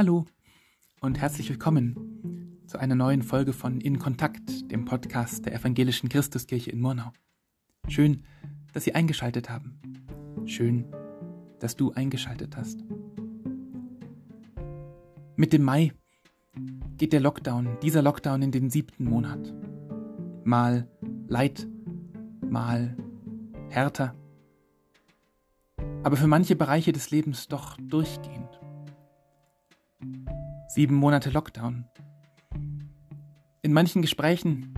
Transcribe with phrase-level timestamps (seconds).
[0.00, 0.24] Hallo
[1.02, 6.70] und herzlich willkommen zu einer neuen Folge von In Kontakt, dem Podcast der Evangelischen Christuskirche
[6.70, 7.12] in Murnau.
[7.86, 8.24] Schön,
[8.72, 9.78] dass Sie eingeschaltet haben.
[10.46, 10.86] Schön,
[11.58, 12.82] dass du eingeschaltet hast.
[15.36, 15.92] Mit dem Mai
[16.96, 19.52] geht der Lockdown, dieser Lockdown in den siebten Monat.
[20.44, 20.88] Mal
[21.28, 21.68] Leid,
[22.48, 22.96] mal
[23.68, 24.14] härter,
[26.02, 28.59] aber für manche Bereiche des Lebens doch durchgehend.
[30.72, 31.84] Sieben Monate Lockdown.
[33.60, 34.72] In manchen Gesprächen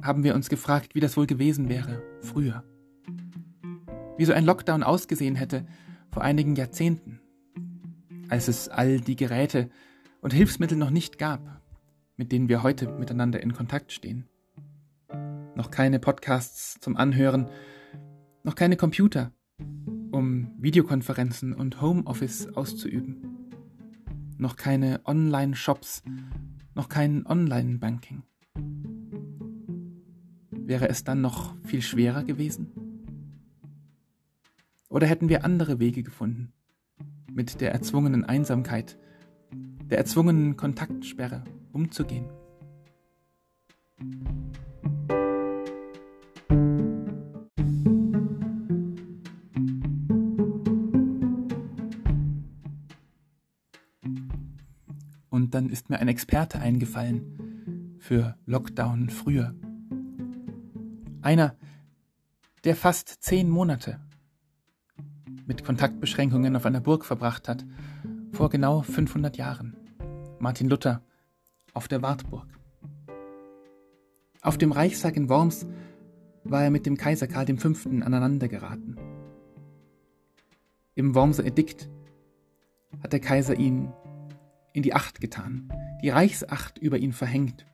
[0.00, 2.62] haben wir uns gefragt, wie das wohl gewesen wäre früher.
[4.16, 5.66] Wie so ein Lockdown ausgesehen hätte
[6.12, 7.18] vor einigen Jahrzehnten,
[8.28, 9.70] als es all die Geräte
[10.20, 11.60] und Hilfsmittel noch nicht gab,
[12.16, 14.28] mit denen wir heute miteinander in Kontakt stehen.
[15.56, 17.50] Noch keine Podcasts zum Anhören,
[18.44, 19.32] noch keine Computer,
[20.12, 23.33] um Videokonferenzen und Homeoffice auszuüben
[24.44, 26.02] noch keine Online-Shops,
[26.74, 28.24] noch kein Online-Banking.
[30.50, 32.70] Wäre es dann noch viel schwerer gewesen?
[34.90, 36.52] Oder hätten wir andere Wege gefunden,
[37.32, 38.98] mit der erzwungenen Einsamkeit,
[39.90, 41.42] der erzwungenen Kontaktsperre
[41.72, 42.28] umzugehen?
[55.54, 59.54] Dann ist mir ein Experte eingefallen für Lockdown früher.
[61.22, 61.56] Einer,
[62.64, 64.00] der fast zehn Monate
[65.46, 67.64] mit Kontaktbeschränkungen auf einer Burg verbracht hat,
[68.32, 69.76] vor genau 500 Jahren.
[70.40, 71.02] Martin Luther
[71.72, 72.48] auf der Wartburg.
[74.42, 75.66] Auf dem Reichstag in Worms
[76.42, 77.88] war er mit dem Kaiser Karl V.
[77.88, 78.98] aneinandergeraten.
[80.96, 81.88] Im Wormser Edikt
[83.02, 83.92] hat der Kaiser ihn
[84.74, 87.64] in die Acht getan, die Reichsacht über ihn verhängt.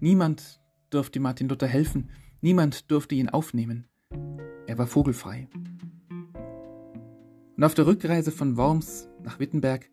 [0.00, 0.60] Niemand
[0.90, 2.10] durfte Martin Luther helfen,
[2.40, 3.86] niemand durfte ihn aufnehmen.
[4.66, 5.48] Er war vogelfrei.
[7.56, 9.88] Und auf der Rückreise von Worms nach Wittenberg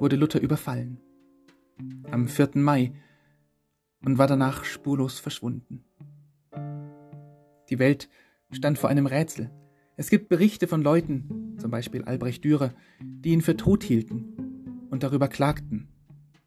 [0.00, 1.00] wurde Luther überfallen.
[2.10, 2.50] Am 4.
[2.54, 2.92] Mai
[4.04, 5.84] und war danach spurlos verschwunden.
[7.70, 8.08] Die Welt
[8.50, 9.52] stand vor einem Rätsel.
[9.96, 14.37] Es gibt Berichte von Leuten, zum Beispiel Albrecht Dürer, die ihn für tot hielten
[14.90, 15.88] und darüber klagten,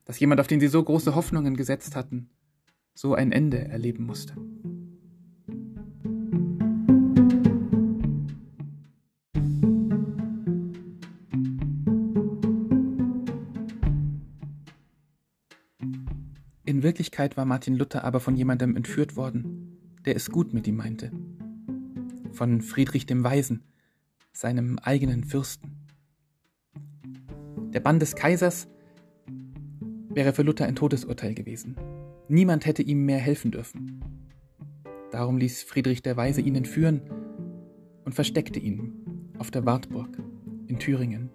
[0.06, 2.30] dass jemand, auf den sie so große Hoffnungen gesetzt hatten,
[2.94, 4.36] so ein Ende erleben musste.
[16.66, 20.78] In Wirklichkeit war Martin Luther aber von jemandem entführt worden, der es gut mit ihm
[20.78, 21.12] meinte.
[22.32, 23.64] Von Friedrich dem Weisen,
[24.34, 25.71] seinem eigenen Fürsten.
[27.74, 28.68] Der Bann des Kaisers
[30.10, 31.78] wäre für Luther ein Todesurteil gewesen.
[32.28, 34.04] Niemand hätte ihm mehr helfen dürfen.
[35.12, 37.02] Darum ließ Friedrich der Weise ihn entführen
[38.04, 40.18] und versteckte ihn auf der Wartburg
[40.68, 41.30] in Thüringen.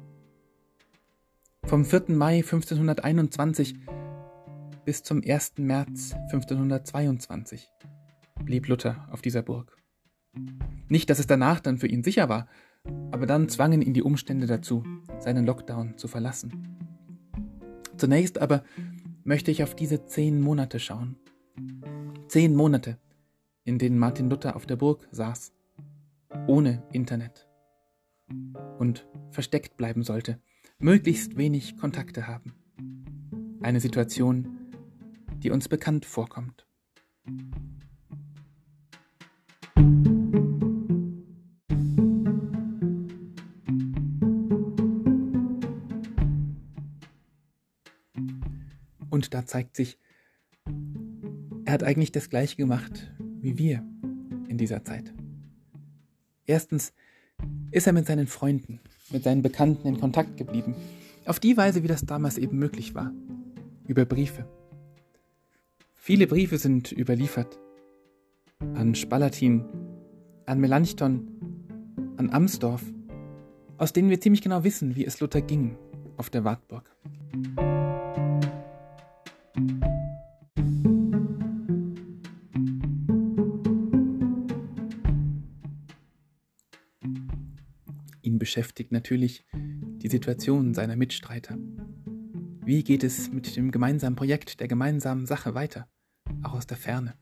[1.64, 2.04] Vom 4.
[2.08, 3.74] Mai 1521
[4.84, 5.54] bis zum 1.
[5.58, 7.68] März 1522
[8.44, 9.76] blieb Luther auf dieser Burg.
[10.88, 12.46] Nicht, dass es danach dann für ihn sicher war,
[13.10, 14.84] aber dann zwangen ihn die Umstände dazu,
[15.18, 16.76] seinen Lockdown zu verlassen.
[17.96, 18.62] Zunächst aber
[19.24, 21.16] möchte ich auf diese zehn Monate schauen.
[22.28, 22.98] Zehn Monate,
[23.64, 25.52] in denen Martin Luther auf der Burg saß,
[26.46, 27.48] ohne Internet
[28.78, 30.40] und versteckt bleiben sollte,
[30.78, 32.54] möglichst wenig Kontakte haben.
[33.62, 34.58] Eine Situation,
[35.38, 36.66] die uns bekannt vorkommt.
[49.26, 49.98] Und da zeigt sich,
[51.64, 53.12] er hat eigentlich das gleiche gemacht
[53.46, 53.84] wie wir
[54.48, 55.14] in dieser Zeit.
[56.46, 56.92] Erstens
[57.70, 58.80] ist er mit seinen Freunden,
[59.10, 60.74] mit seinen Bekannten in Kontakt geblieben.
[61.26, 63.12] Auf die Weise, wie das damals eben möglich war.
[63.86, 64.48] Über Briefe.
[65.94, 67.58] Viele Briefe sind überliefert.
[68.74, 69.64] An Spalatin,
[70.46, 71.28] an Melanchthon,
[72.16, 72.82] an Amsdorf,
[73.78, 75.76] aus denen wir ziemlich genau wissen, wie es Luther ging
[76.16, 76.96] auf der Wartburg.
[79.56, 79.80] Ihn
[88.38, 91.56] beschäftigt natürlich die Situation seiner Mitstreiter.
[92.66, 95.88] Wie geht es mit dem gemeinsamen Projekt, der gemeinsamen Sache weiter,
[96.42, 97.14] auch aus der Ferne?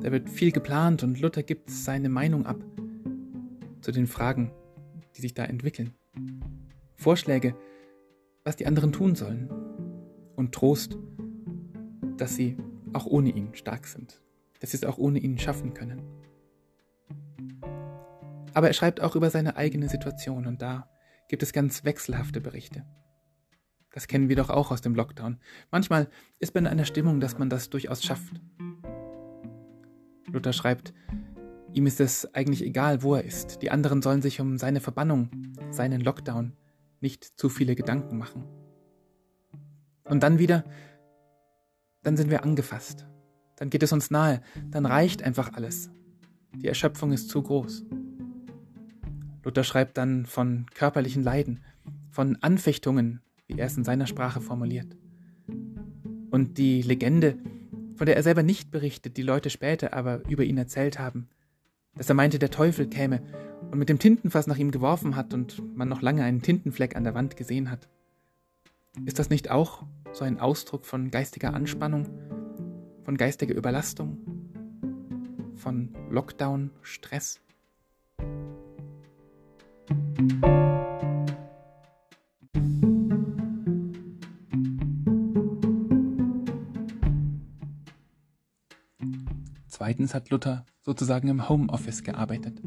[0.00, 2.64] Da wird viel geplant und Luther gibt seine Meinung ab
[3.80, 4.50] zu den Fragen,
[5.16, 5.94] die sich da entwickeln.
[6.96, 7.54] Vorschläge,
[8.42, 9.63] was die anderen tun sollen
[10.36, 10.98] und Trost,
[12.16, 12.56] dass sie
[12.92, 14.22] auch ohne ihn stark sind,
[14.60, 16.02] dass sie es auch ohne ihn schaffen können.
[18.52, 20.88] Aber er schreibt auch über seine eigene Situation und da
[21.28, 22.84] gibt es ganz wechselhafte Berichte.
[23.90, 25.38] Das kennen wir doch auch aus dem Lockdown.
[25.70, 26.08] Manchmal
[26.38, 28.40] ist man in einer Stimmung, dass man das durchaus schafft.
[30.32, 30.92] Luther schreibt,
[31.72, 33.62] ihm ist es eigentlich egal, wo er ist.
[33.62, 35.30] Die anderen sollen sich um seine Verbannung,
[35.70, 36.56] seinen Lockdown
[37.00, 38.44] nicht zu viele Gedanken machen.
[40.04, 40.64] Und dann wieder,
[42.02, 43.06] dann sind wir angefasst.
[43.56, 44.40] Dann geht es uns nahe.
[44.70, 45.90] Dann reicht einfach alles.
[46.56, 47.84] Die Erschöpfung ist zu groß.
[49.42, 51.62] Luther schreibt dann von körperlichen Leiden,
[52.10, 54.96] von Anfechtungen, wie er es in seiner Sprache formuliert.
[56.30, 57.36] Und die Legende,
[57.96, 61.28] von der er selber nicht berichtet, die Leute später aber über ihn erzählt haben,
[61.96, 63.22] dass er meinte, der Teufel käme
[63.70, 67.04] und mit dem Tintenfass nach ihm geworfen hat und man noch lange einen Tintenfleck an
[67.04, 67.88] der Wand gesehen hat.
[69.02, 72.06] Ist das nicht auch so ein Ausdruck von geistiger Anspannung,
[73.02, 74.18] von geistiger Überlastung,
[75.56, 77.40] von Lockdown, Stress?
[89.66, 92.62] Zweitens hat Luther sozusagen im Homeoffice gearbeitet.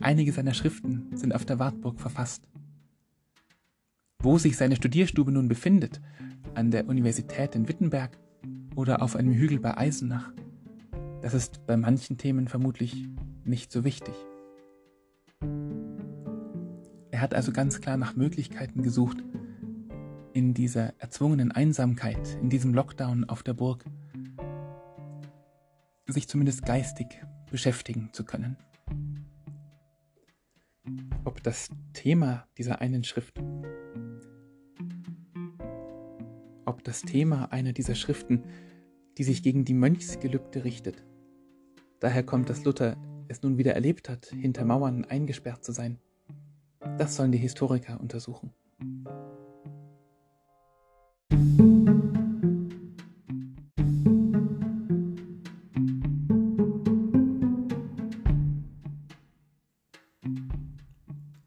[0.00, 2.49] Einige seiner Schriften sind auf der Wartburg verfasst.
[4.22, 6.02] Wo sich seine Studierstube nun befindet,
[6.54, 8.18] an der Universität in Wittenberg
[8.76, 10.30] oder auf einem Hügel bei Eisenach,
[11.22, 13.08] das ist bei manchen Themen vermutlich
[13.44, 14.14] nicht so wichtig.
[17.10, 19.24] Er hat also ganz klar nach Möglichkeiten gesucht,
[20.34, 23.84] in dieser erzwungenen Einsamkeit, in diesem Lockdown auf der Burg,
[26.06, 27.06] sich zumindest geistig
[27.50, 28.58] beschäftigen zu können.
[31.24, 33.40] Ob das Thema dieser einen Schrift,
[36.80, 38.42] ob das Thema einer dieser Schriften,
[39.18, 41.04] die sich gegen die Mönchsgelübde richtet,
[41.98, 42.96] daher kommt, dass Luther
[43.28, 45.98] es nun wieder erlebt hat, hinter Mauern eingesperrt zu sein,
[46.96, 48.54] das sollen die Historiker untersuchen.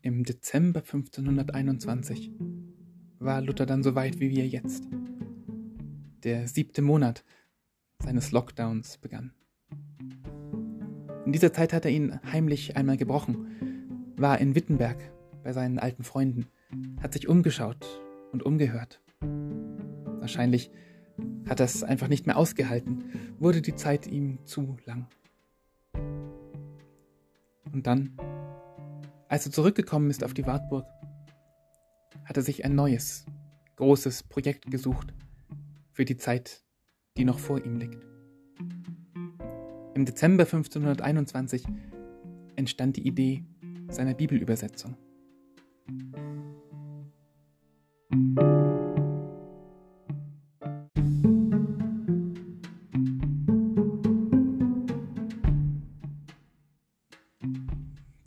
[0.04, 2.32] Im Dezember 1521
[3.18, 4.88] war Luther dann so weit wie wir jetzt.
[6.24, 7.26] Der siebte Monat
[8.00, 9.34] seines Lockdowns begann.
[11.26, 14.98] In dieser Zeit hat er ihn heimlich einmal gebrochen, war in Wittenberg
[15.44, 16.48] bei seinen alten Freunden,
[17.02, 17.86] hat sich umgeschaut
[18.32, 19.02] und umgehört.
[19.20, 20.72] Wahrscheinlich
[21.50, 23.04] hat er es einfach nicht mehr ausgehalten,
[23.38, 25.08] wurde die Zeit ihm zu lang.
[27.74, 28.16] Und dann,
[29.28, 30.86] als er zurückgekommen ist auf die Wartburg,
[32.24, 33.26] hat er sich ein neues,
[33.76, 35.14] großes Projekt gesucht
[35.94, 36.64] für die Zeit,
[37.18, 38.04] die noch vor ihm liegt.
[39.94, 41.64] Im Dezember 1521
[42.56, 43.46] entstand die Idee
[43.90, 44.98] seiner Bibelübersetzung.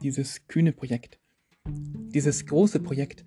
[0.01, 1.19] Dieses kühne Projekt,
[1.67, 3.25] dieses große Projekt,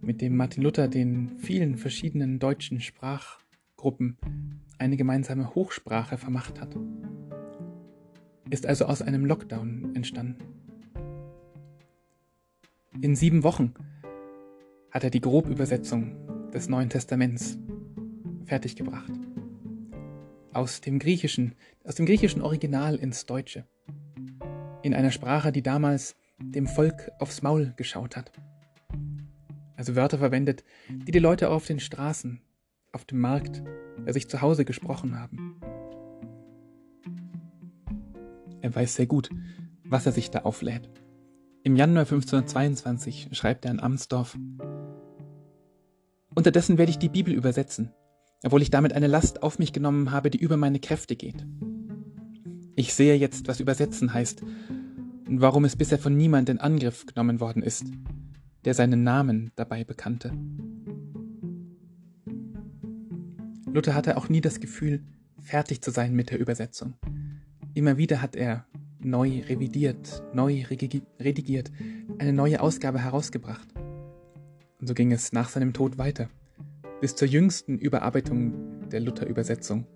[0.00, 2.80] mit dem Martin Luther den vielen verschiedenen deutschen
[3.80, 4.18] Sprachgruppen
[4.76, 6.76] eine gemeinsame Hochsprache vermacht hat,
[8.50, 10.44] ist also aus einem Lockdown entstanden.
[13.00, 13.72] In sieben Wochen
[14.90, 17.56] hat er die Grobübersetzung des Neuen Testaments
[18.44, 19.12] fertiggebracht.
[20.52, 23.64] Aus dem Griechischen, aus dem griechischen Original ins Deutsche.
[24.82, 28.30] In einer Sprache, die damals dem Volk aufs Maul geschaut hat.
[29.74, 32.42] Also Wörter verwendet, die die Leute auf den Straßen,
[32.92, 33.62] auf dem Markt,
[34.04, 35.60] bei sich zu Hause gesprochen haben.
[38.60, 39.30] Er weiß sehr gut,
[39.84, 40.90] was er sich da auflädt.
[41.62, 44.36] Im Januar 1522 schreibt er an Amsdorf,
[46.34, 47.92] Unterdessen werde ich die Bibel übersetzen,
[48.44, 51.44] obwohl ich damit eine Last auf mich genommen habe, die über meine Kräfte geht.
[52.76, 54.42] Ich sehe jetzt, was übersetzen heißt
[55.26, 57.84] und warum es bisher von niemand in Angriff genommen worden ist,
[58.64, 60.32] der seinen Namen dabei bekannte.
[63.72, 65.02] Luther hatte auch nie das Gefühl,
[65.38, 66.94] fertig zu sein mit der Übersetzung.
[67.74, 68.66] Immer wieder hat er
[68.98, 71.70] neu revidiert, neu redigiert,
[72.18, 73.68] eine neue Ausgabe herausgebracht.
[74.80, 76.28] Und so ging es nach seinem Tod weiter,
[77.00, 79.86] bis zur jüngsten Überarbeitung der Luther-Übersetzung,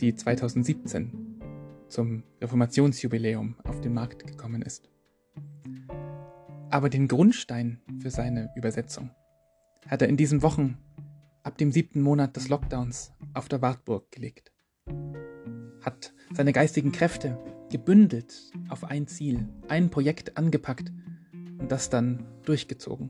[0.00, 1.40] die 2017
[1.88, 4.88] zum Reformationsjubiläum auf den Markt gekommen ist.
[6.70, 9.10] Aber den Grundstein für seine Übersetzung
[9.88, 10.78] hat er in diesen Wochen
[11.48, 14.52] ab dem siebten Monat des Lockdowns auf der Wartburg gelegt.
[15.80, 17.38] Hat seine geistigen Kräfte
[17.70, 20.92] gebündelt auf ein Ziel, ein Projekt angepackt
[21.58, 23.08] und das dann durchgezogen.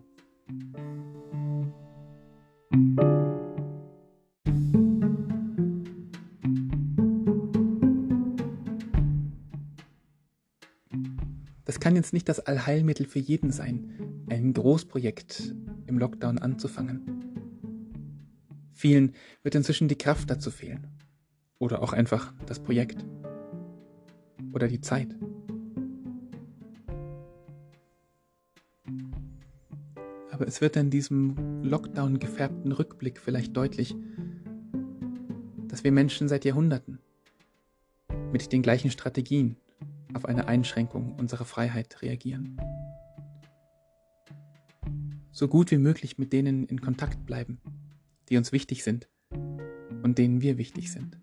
[11.64, 15.56] Das kann jetzt nicht das Allheilmittel für jeden sein, ein Großprojekt
[15.88, 17.17] im Lockdown anzufangen.
[18.78, 20.86] Vielen wird inzwischen die Kraft dazu fehlen.
[21.58, 23.04] Oder auch einfach das Projekt.
[24.52, 25.16] Oder die Zeit.
[30.30, 33.96] Aber es wird in diesem Lockdown gefärbten Rückblick vielleicht deutlich,
[35.66, 37.00] dass wir Menschen seit Jahrhunderten
[38.30, 39.56] mit den gleichen Strategien
[40.14, 42.60] auf eine Einschränkung unserer Freiheit reagieren.
[45.32, 47.60] So gut wie möglich mit denen in Kontakt bleiben,
[48.28, 51.18] die uns wichtig sind und denen wir wichtig sind.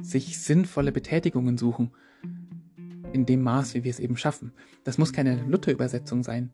[0.00, 1.92] Sich sinnvolle Betätigungen suchen,
[3.12, 4.52] in dem Maß, wie wir es eben schaffen.
[4.84, 6.52] Das muss keine Luther-Übersetzung sein.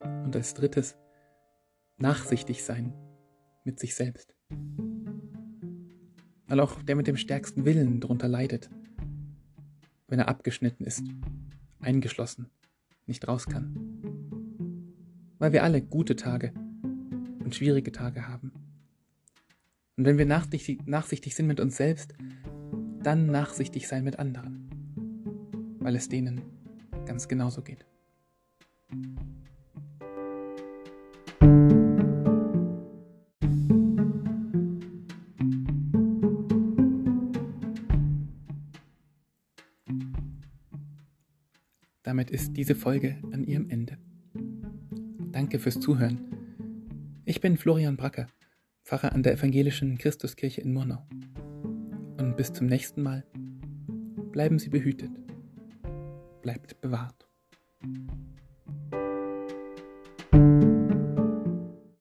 [0.00, 0.96] Und als drittes,
[1.98, 2.94] nachsichtig sein
[3.64, 4.34] mit sich selbst
[6.52, 8.68] weil auch der mit dem stärksten Willen darunter leidet,
[10.06, 11.02] wenn er abgeschnitten ist,
[11.80, 12.50] eingeschlossen,
[13.06, 14.41] nicht raus kann.
[15.42, 16.52] Weil wir alle gute Tage
[17.42, 18.52] und schwierige Tage haben.
[19.96, 22.14] Und wenn wir nachsichtig, nachsichtig sind mit uns selbst,
[23.02, 24.70] dann nachsichtig sein mit anderen,
[25.80, 26.42] weil es denen
[27.06, 27.84] ganz genauso geht.
[42.04, 43.98] Damit ist diese Folge an ihrem Ende.
[45.32, 46.20] Danke fürs Zuhören.
[47.24, 48.26] Ich bin Florian Bracker,
[48.84, 51.06] Pfarrer an der Evangelischen Christuskirche in Murnau.
[52.18, 53.24] Und bis zum nächsten Mal.
[54.30, 55.10] Bleiben Sie behütet.
[56.42, 57.31] Bleibt bewahrt.